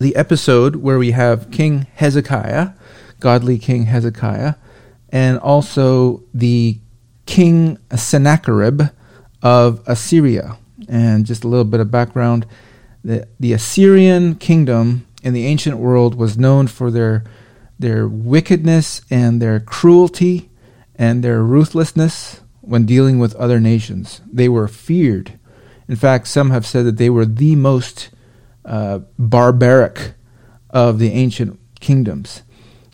[0.00, 2.70] the episode where we have King Hezekiah,
[3.20, 4.54] godly King Hezekiah,
[5.10, 6.78] and also the
[7.26, 8.82] King Sennacherib
[9.42, 10.56] of Assyria.
[10.88, 12.46] And just a little bit of background
[13.04, 17.24] the, the Assyrian kingdom in the ancient world was known for their,
[17.78, 20.50] their wickedness and their cruelty
[20.96, 24.20] and their ruthlessness when dealing with other nations.
[24.30, 25.38] They were feared.
[25.88, 28.10] In fact, some have said that they were the most
[28.64, 30.14] uh, barbaric
[30.70, 32.42] of the ancient kingdoms.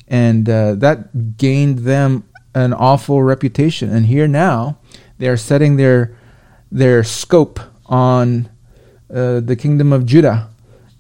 [0.08, 3.90] And uh, that gained them an awful reputation.
[3.90, 4.78] And here now,
[5.18, 6.16] they are setting their,
[6.70, 8.48] their scope on
[9.12, 10.48] uh, the kingdom of Judah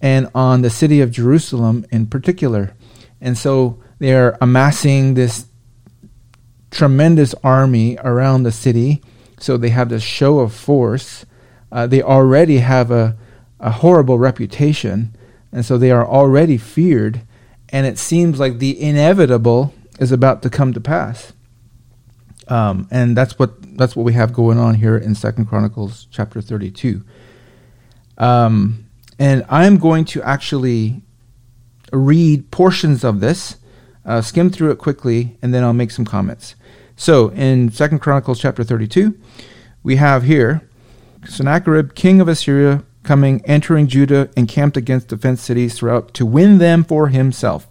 [0.00, 2.74] and on the city of Jerusalem in particular.
[3.20, 5.46] And so they are amassing this
[6.70, 9.02] tremendous army around the city.
[9.38, 11.24] So they have this show of force.
[11.72, 13.16] Uh, they already have a,
[13.60, 15.16] a horrible reputation.
[15.52, 17.22] And so they are already feared.
[17.70, 21.32] And it seems like the inevitable is about to come to pass.
[22.48, 26.40] Um, and that's what that's what we have going on here in Second Chronicles chapter
[26.40, 27.04] 32.
[28.18, 28.86] Um,
[29.18, 31.02] and I'm going to actually
[31.92, 33.56] read portions of this,
[34.04, 36.54] uh, skim through it quickly, and then I'll make some comments.
[36.96, 39.18] So in Second Chronicles chapter 32,
[39.82, 40.68] we have here
[41.24, 46.58] Sennacherib, king of Assyria, coming, entering Judah, encamped against the fenced cities throughout to win
[46.58, 47.66] them for himself.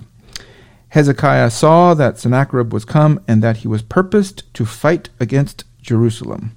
[0.90, 6.56] Hezekiah saw that Sennacherib was come and that he was purposed to fight against Jerusalem.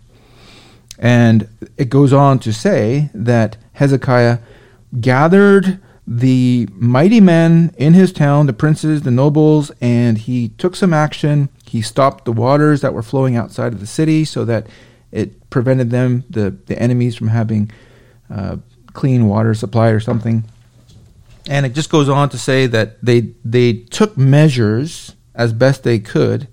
[0.98, 4.38] And it goes on to say that Hezekiah
[5.00, 10.94] gathered the mighty men in his town, the princes, the nobles, and he took some
[10.94, 11.50] action.
[11.66, 14.66] He stopped the waters that were flowing outside of the city so that
[15.12, 17.70] it prevented them, the, the enemies, from having
[18.30, 18.56] uh,
[18.92, 20.44] clean water supply or something.
[21.48, 25.98] And it just goes on to say that they they took measures as best they
[25.98, 26.48] could.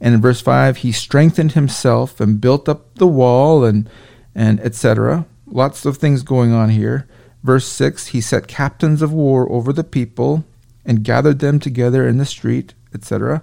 [0.00, 3.88] And in verse five, he strengthened himself and built up the wall and
[4.34, 5.26] and etc.
[5.46, 7.06] Lots of things going on here.
[7.42, 10.44] Verse 6 He set captains of war over the people
[10.84, 13.42] and gathered them together in the street, etc.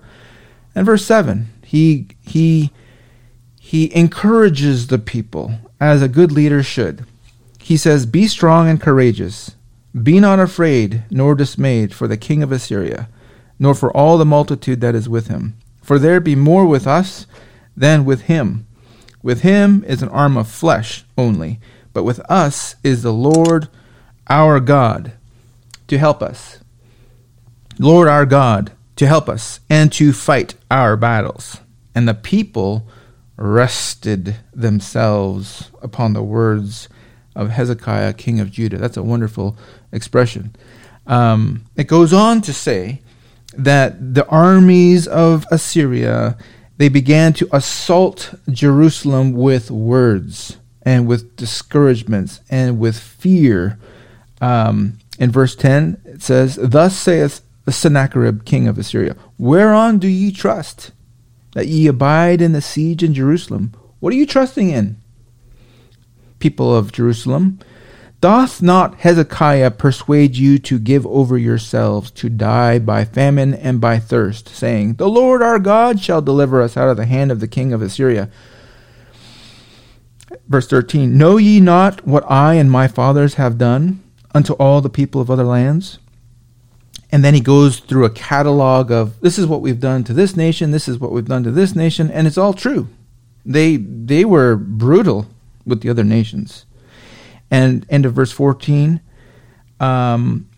[0.74, 2.72] And verse 7 He, he,
[3.60, 7.06] he encourages the people as a good leader should.
[7.70, 9.56] He says, Be strong and courageous.
[9.94, 13.08] Be not afraid nor dismayed for the king of Assyria,
[13.60, 15.56] nor for all the multitude that is with him.
[15.84, 17.28] For there be more with us
[17.78, 18.66] than with him.
[19.22, 21.60] With him is an arm of flesh only
[21.94, 23.68] but with us is the Lord
[24.28, 25.12] our God
[25.90, 26.60] to help us.
[27.78, 31.60] Lord our God to help us and to fight our battles.
[31.94, 32.88] And the people
[33.38, 36.90] rested themselves upon the words
[37.40, 38.78] of Hezekiah, king of Judah.
[38.78, 39.58] That's a wonderful
[39.92, 40.56] expression.
[41.08, 43.02] Um, it goes on to say
[43.58, 46.38] that the armies of Assyria
[46.80, 53.78] they began to assault Jerusalem with words and with discouragements and with fear.
[54.40, 60.32] Um, in verse 10, it says, Thus saith Sennacherib, king of Assyria, Whereon do ye
[60.32, 60.92] trust?
[61.52, 63.74] That ye abide in the siege in Jerusalem.
[64.00, 65.02] What are you trusting in?
[66.40, 67.60] People of Jerusalem,
[68.22, 74.00] doth not Hezekiah persuade you to give over yourselves to die by famine and by
[74.00, 77.48] thirst, saying, The Lord our God shall deliver us out of the hand of the
[77.48, 78.30] king of Assyria?
[80.48, 84.90] Verse 13 Know ye not what I and my fathers have done unto all the
[84.90, 86.00] people of other lands?
[87.12, 90.36] And then he goes through a catalog of this is what we've done to this
[90.36, 92.88] nation, this is what we've done to this nation, and it's all true.
[93.46, 95.28] They they were brutal
[95.70, 96.66] with the other nations.
[97.52, 99.02] And end of verse 14,
[99.80, 100.50] um,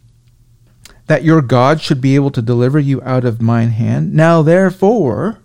[1.08, 4.14] that your God should be able to deliver you out of mine hand.
[4.14, 5.40] Now therefore,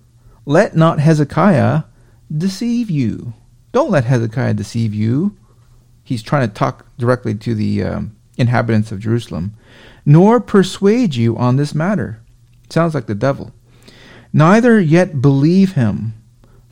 [0.44, 1.82] let not Hezekiah
[2.34, 3.34] deceive you.
[3.72, 5.37] Don't let Hezekiah deceive you.
[6.03, 9.54] He's trying to talk directly to the um, inhabitants of Jerusalem.
[10.04, 12.21] Nor persuade you on this matter.
[12.71, 13.53] Sounds like the devil.
[14.33, 16.15] Neither yet believe him,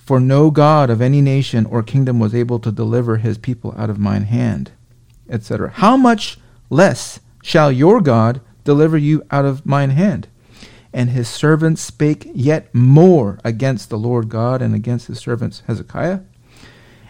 [0.05, 3.91] for no God of any nation or kingdom was able to deliver his people out
[3.91, 4.73] of mine hand,
[5.29, 5.71] etc.
[5.71, 6.39] How much
[6.71, 10.29] less shall your God deliver you out of mine hand?
[10.93, 16.21] And his servants spake yet more against the Lord God and against his servants Hezekiah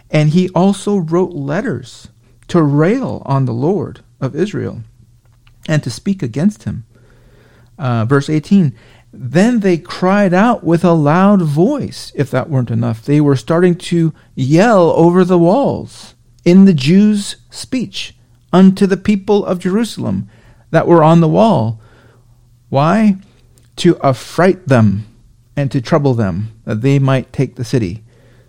[0.09, 2.07] and he also wrote letters
[2.47, 4.81] to rail on the Lord of Israel
[5.67, 6.85] and to speak against him.
[7.77, 8.73] Uh, verse 18
[9.17, 13.01] Then they cried out with a loud voice, if that weren't enough.
[13.01, 18.13] They were starting to yell over the walls in the Jews' speech
[18.51, 20.29] unto the people of Jerusalem
[20.71, 21.79] that were on the wall.
[22.69, 23.17] Why?
[23.77, 25.05] To affright them
[25.55, 28.03] and to trouble them, that they might take the city.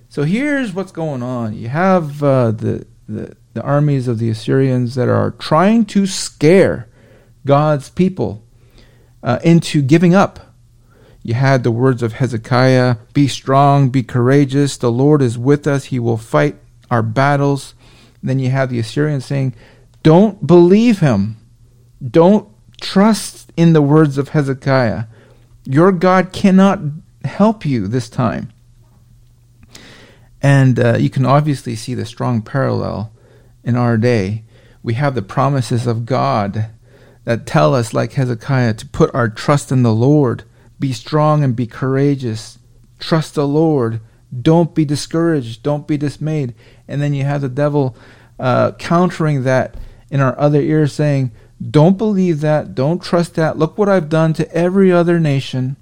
[0.09, 1.55] So here's what's going on.
[1.55, 6.89] You have uh, the, the, the armies of the Assyrians that are trying to scare
[7.45, 8.43] God's people
[9.23, 10.46] uh, into giving up.
[11.27, 14.77] You had the words of Hezekiah Be strong, be courageous.
[14.77, 15.87] The Lord is with us.
[15.87, 16.55] He will fight
[16.89, 17.75] our battles.
[18.23, 19.53] then you have the Assyrians saying,
[20.05, 21.37] Don't believe him.
[22.09, 22.49] Don't
[22.81, 25.07] trust in the words of Hezekiah.
[25.65, 26.79] Your God cannot
[27.25, 28.53] help you this time.
[30.41, 33.11] And uh, you can obviously see the strong parallel
[33.65, 34.45] in our day.
[34.81, 36.67] We have the promises of God
[37.25, 40.45] that tell us, like Hezekiah, to put our trust in the Lord.
[40.79, 42.59] Be strong and be courageous.
[42.99, 44.01] Trust the Lord.
[44.43, 45.63] Don't be discouraged.
[45.63, 46.55] Don't be dismayed.
[46.89, 47.97] And then you have the devil
[48.39, 49.77] uh, countering that
[50.11, 51.31] in our other ear, saying,
[51.71, 52.75] Don't believe that.
[52.75, 53.59] Don't trust that.
[53.59, 55.77] Look what I've done to every other nation.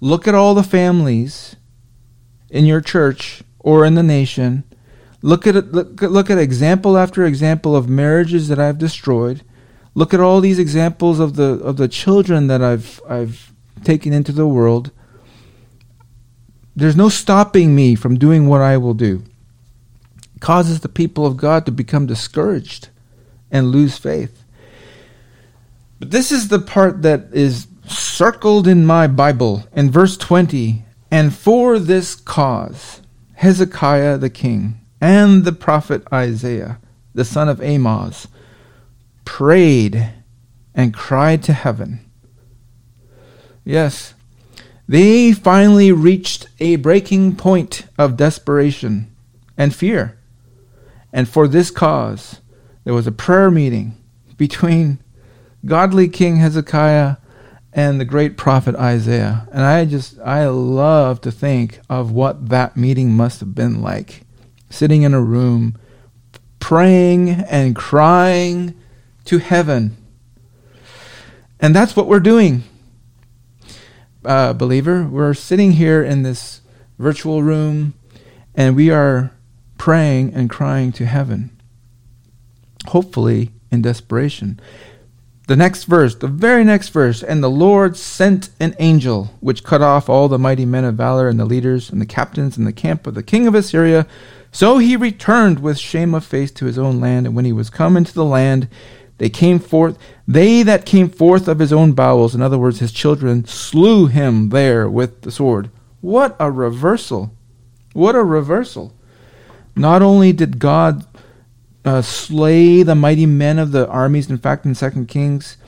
[0.00, 1.56] Look at all the families
[2.48, 4.64] in your church or in the nation.
[5.22, 9.42] Look at look, look at example after example of marriages that I've destroyed.
[9.94, 13.49] Look at all these examples of the of the children that I've I've
[13.84, 14.90] taken into the world.
[16.74, 19.22] There's no stopping me from doing what I will do.
[20.34, 22.88] It causes the people of God to become discouraged
[23.50, 24.44] and lose faith.
[25.98, 30.84] But this is the part that is circled in my Bible in verse 20.
[31.10, 33.02] And for this cause,
[33.34, 36.78] Hezekiah the king and the prophet Isaiah,
[37.14, 38.28] the son of Amoz,
[39.24, 40.12] prayed
[40.74, 42.00] and cried to heaven.
[43.64, 44.14] Yes,
[44.88, 49.14] they finally reached a breaking point of desperation
[49.56, 50.18] and fear.
[51.12, 52.40] And for this cause,
[52.84, 53.96] there was a prayer meeting
[54.36, 54.98] between
[55.64, 57.16] godly King Hezekiah
[57.72, 59.46] and the great prophet Isaiah.
[59.52, 64.22] And I just, I love to think of what that meeting must have been like.
[64.70, 65.78] Sitting in a room,
[66.58, 68.74] praying and crying
[69.26, 69.96] to heaven.
[71.60, 72.64] And that's what we're doing,
[74.24, 75.04] uh, believer.
[75.04, 76.60] We're sitting here in this
[76.98, 77.94] virtual room
[78.54, 79.32] and we are
[79.78, 81.50] praying and crying to heaven,
[82.88, 84.60] hopefully in desperation.
[85.46, 89.82] The next verse, the very next verse, and the Lord sent an angel, which cut
[89.82, 92.72] off all the mighty men of valor and the leaders and the captains in the
[92.72, 94.06] camp of the king of Assyria.
[94.52, 97.70] So he returned with shame of face to his own land, and when he was
[97.70, 98.68] come into the land,
[99.20, 102.90] they came forth, they that came forth of his own bowels, in other words, his
[102.90, 105.68] children, slew him there with the sword.
[106.00, 107.30] What a reversal!
[107.92, 108.94] What a reversal!
[109.76, 111.04] Not only did God
[111.84, 114.30] uh, slay the mighty men of the armies.
[114.30, 115.58] In fact, in Second Kings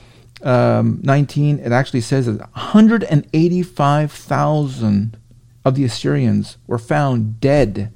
[0.42, 5.16] um, 19, it actually says that 185,000
[5.64, 7.92] of the Assyrians were found dead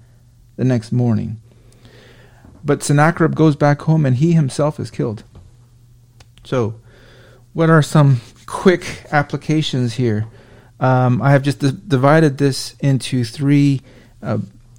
[0.57, 1.41] the next morning.
[2.65, 5.23] But Sennacherib goes back home and he himself is killed.
[6.47, 6.81] So,
[7.55, 10.29] what are some quick applications here?
[10.79, 13.81] Um, I have just d- divided this into three
[14.23, 14.39] uh,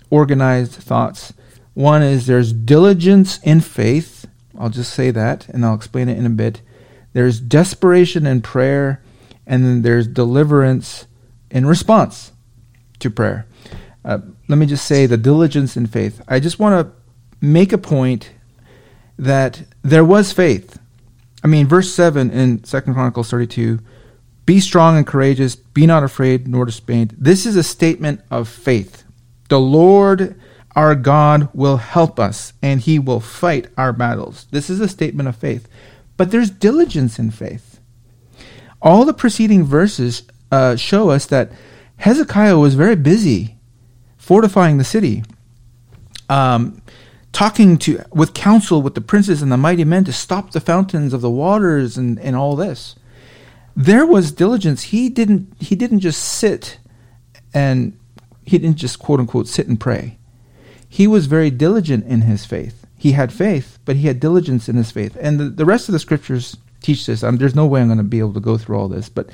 [0.10, 1.34] organized thoughts.
[1.74, 4.26] One is there's diligence in faith.
[4.58, 6.62] I'll just say that and I'll explain it in a bit.
[7.12, 9.04] There's desperation in prayer,
[9.46, 11.06] and then there's deliverance
[11.52, 12.32] in response
[13.00, 13.46] to prayer.
[14.06, 16.22] Uh, let me just say the diligence in faith.
[16.30, 16.94] I just want to
[17.46, 18.32] make a point
[19.20, 20.80] that there was faith.
[21.44, 23.80] I mean, verse 7 in Second Chronicles 32
[24.46, 27.16] Be strong and courageous, be not afraid nor dismayed.
[27.18, 29.04] This is a statement of faith.
[29.50, 30.40] The Lord
[30.78, 34.46] our God will help us and he will fight our battles.
[34.52, 35.68] This is a statement of faith.
[36.18, 37.80] But there's diligence in faith.
[38.80, 41.52] All the preceding verses uh, show us that
[41.98, 43.58] Hezekiah was very busy
[44.18, 45.24] fortifying the city,
[46.30, 46.82] um,
[47.38, 51.14] talking to with counsel with the princes and the mighty men to stop the fountains
[51.14, 52.96] of the waters and, and all this.
[53.76, 54.84] There was diligence.
[54.84, 56.80] He didn't he didn't just sit
[57.54, 57.98] and
[58.44, 60.18] he didn't just quote unquote sit and pray
[60.90, 62.86] he was very diligent in his faith.
[62.98, 65.18] He had faith, but he had diligence in his faith.
[65.20, 67.24] And the, the rest of the scriptures teach this.
[67.24, 69.30] Um, there's no way I'm going to be able to go through all this, but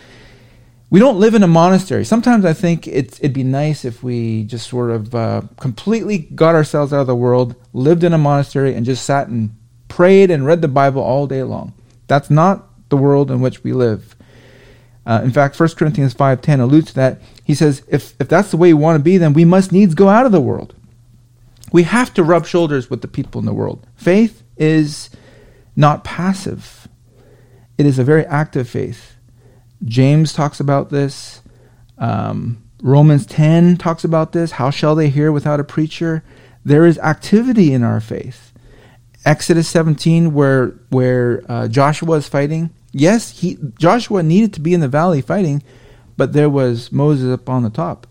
[0.93, 2.05] we don't live in a monastery.
[2.05, 6.93] Sometimes I think it'd be nice if we just sort of uh, completely got ourselves
[6.93, 9.57] out of the world, lived in a monastery, and just sat and
[9.87, 11.73] prayed and read the Bible all day long.
[12.05, 14.15] That's not the world in which we live.
[15.03, 17.21] Uh, in fact, 1 Corinthians 5.10 alludes to that.
[17.43, 19.95] He says, if, if that's the way we want to be, then we must needs
[19.95, 20.75] go out of the world.
[21.71, 23.87] We have to rub shoulders with the people in the world.
[23.95, 25.09] Faith is
[25.75, 26.87] not passive.
[27.79, 29.13] it is a very active faith.
[29.85, 31.41] James talks about this.
[31.97, 34.51] Um, Romans 10 talks about this.
[34.51, 36.23] How shall they hear without a preacher?
[36.65, 38.51] There is activity in our faith.
[39.25, 44.81] Exodus 17, where where uh, Joshua is fighting, yes, he Joshua needed to be in
[44.81, 45.63] the valley fighting,
[46.17, 48.05] but there was Moses up on the top.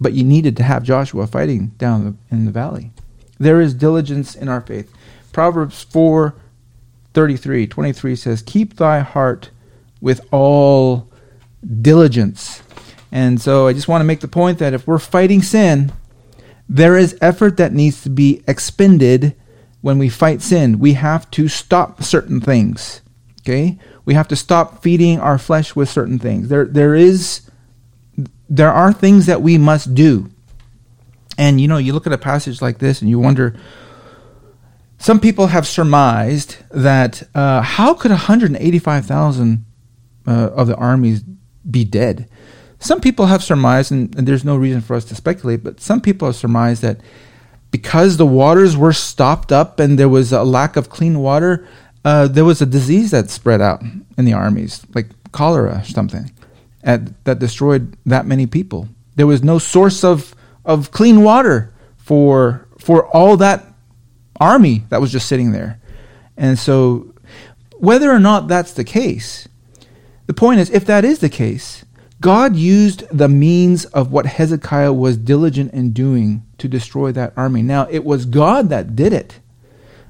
[0.00, 2.92] But you needed to have Joshua fighting down in the valley.
[3.38, 4.92] There is diligence in our faith.
[5.32, 6.36] Proverbs 4
[7.14, 9.50] 33, 23 says, Keep thy heart
[10.04, 11.10] with all
[11.80, 12.62] diligence.
[13.10, 15.92] And so I just want to make the point that if we're fighting sin,
[16.68, 19.34] there is effort that needs to be expended
[19.80, 20.78] when we fight sin.
[20.78, 23.00] We have to stop certain things.
[23.40, 23.78] Okay?
[24.04, 26.50] We have to stop feeding our flesh with certain things.
[26.50, 27.40] There there is
[28.50, 30.30] there are things that we must do.
[31.38, 33.56] And you know, you look at a passage like this and you wonder
[34.98, 39.64] some people have surmised that uh, how could 185,000
[40.26, 41.22] uh, of the armies
[41.68, 42.28] be dead?
[42.78, 46.00] Some people have surmised, and, and there's no reason for us to speculate, but some
[46.00, 47.00] people have surmised that
[47.70, 51.66] because the waters were stopped up and there was a lack of clean water,
[52.04, 53.82] uh, there was a disease that spread out
[54.16, 56.30] in the armies, like cholera or something,
[56.82, 58.88] at, that destroyed that many people.
[59.16, 63.64] There was no source of, of clean water for for all that
[64.38, 65.80] army that was just sitting there.
[66.36, 67.14] And so,
[67.78, 69.48] whether or not that's the case,
[70.26, 71.84] the point is, if that is the case,
[72.20, 77.62] God used the means of what Hezekiah was diligent in doing to destroy that army.
[77.62, 79.40] Now, it was God that did it,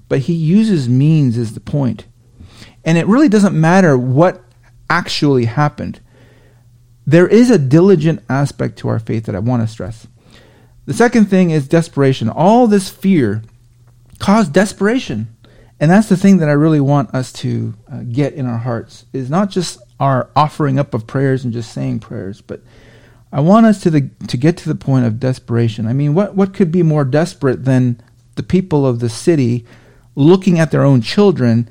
[0.09, 2.07] but he uses means, is the point.
[2.85, 4.43] And it really doesn't matter what
[4.89, 6.01] actually happened.
[7.07, 10.07] There is a diligent aspect to our faith that I want to stress.
[10.87, 12.29] The second thing is desperation.
[12.29, 13.43] All this fear
[14.19, 15.35] caused desperation.
[15.81, 19.07] And that's the thing that I really want us to uh, get in our hearts
[19.13, 22.63] is not just our offering up of prayers and just saying prayers, but
[23.33, 25.87] I want us to the to get to the point of desperation.
[25.87, 28.01] I mean, what what could be more desperate than
[28.37, 29.65] the people of the city
[30.15, 31.69] looking at their own children,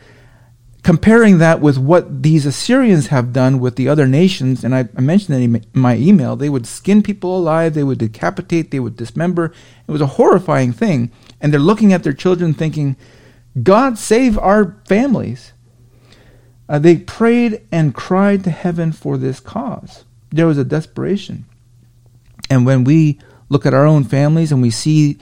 [0.84, 4.63] comparing that with what these Assyrians have done with the other nations?
[4.63, 6.36] And I, I mentioned that in my email.
[6.36, 9.53] They would skin people alive, they would decapitate, they would dismember.
[9.88, 11.12] It was a horrifying thing
[11.44, 12.96] and they're looking at their children thinking,
[13.62, 15.51] God save our families.
[16.67, 20.05] Uh, they prayed and cried to heaven for this cause.
[20.29, 21.46] There was a desperation.
[22.50, 25.17] And when we look at our own families and we see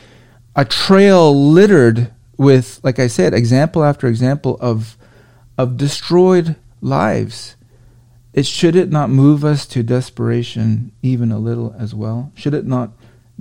[0.56, 4.98] a trail littered with, like I said, example after example of,
[5.58, 7.56] of destroyed lives,
[8.34, 12.32] it should it not move us to desperation even a little as well?
[12.36, 12.92] Should it not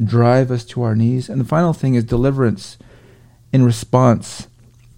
[0.02, 1.28] drive us to our knees.
[1.28, 2.78] And the final thing is deliverance
[3.52, 4.49] in response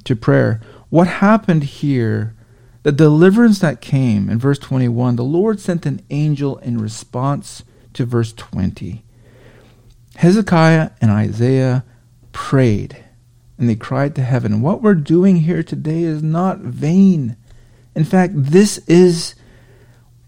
[0.05, 0.61] to prayer.
[0.91, 2.35] What happened here,
[2.83, 7.63] the deliverance that came in verse 21, the Lord sent an angel in response
[7.95, 9.05] to verse 20.
[10.17, 11.85] Hezekiah and Isaiah
[12.33, 13.05] prayed
[13.59, 14.61] and they cried to heaven.
[14.61, 17.37] What we're doing here today is not vain.
[17.95, 19.35] In fact, this is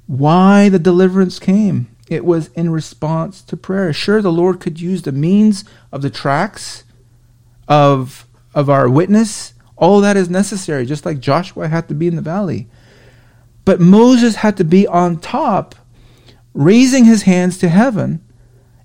[0.07, 1.89] why the deliverance came.
[2.09, 3.93] It was in response to prayer.
[3.93, 6.85] Sure, the Lord could use the means of the tracks
[7.67, 9.54] of, of our witness.
[9.77, 12.69] All that is necessary, just like Joshua had to be in the valley.
[13.65, 15.75] But Moses had to be on top,
[16.53, 18.23] raising his hands to heaven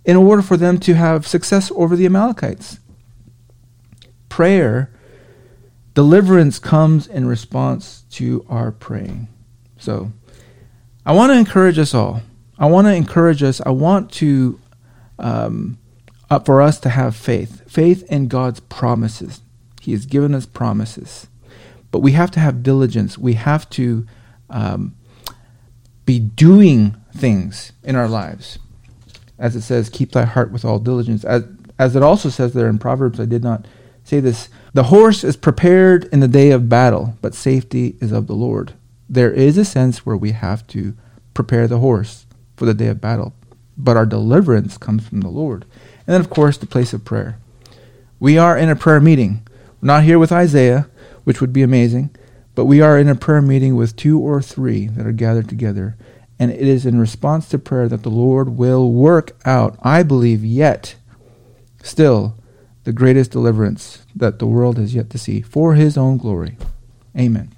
[0.05, 2.79] in order for them to have success over the Amalekites.
[4.29, 4.91] Prayer,
[5.93, 9.27] deliverance comes in response to our praying.
[9.77, 10.11] So,
[11.05, 12.21] I want to encourage us all
[12.59, 13.61] I want to encourage us.
[13.65, 14.59] I want to,
[15.17, 15.77] um,
[16.45, 19.41] for us to have faith, faith in God's promises.
[19.89, 21.25] He has given us promises,
[21.89, 23.17] but we have to have diligence.
[23.17, 24.05] We have to
[24.47, 24.93] um,
[26.05, 28.59] be doing things in our lives,
[29.39, 31.43] as it says, "Keep thy heart with all diligence." As
[31.79, 33.65] as it also says there in Proverbs, I did not
[34.03, 34.49] say this.
[34.75, 38.73] The horse is prepared in the day of battle, but safety is of the Lord.
[39.09, 40.93] There is a sense where we have to
[41.33, 43.33] prepare the horse for the day of battle.
[43.75, 45.65] But our deliverance comes from the Lord.
[46.05, 47.39] And then, of course, the place of prayer.
[48.19, 49.47] We are in a prayer meeting.
[49.81, 50.89] Not here with Isaiah,
[51.23, 52.09] which would be amazing,
[52.55, 55.95] but we are in a prayer meeting with two or three that are gathered together.
[56.37, 60.43] And it is in response to prayer that the Lord will work out, I believe,
[60.43, 60.95] yet
[61.83, 62.35] still
[62.83, 66.57] the greatest deliverance that the world has yet to see for his own glory.
[67.17, 67.51] Amen.